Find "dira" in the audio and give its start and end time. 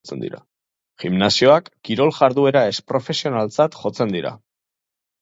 4.21-4.37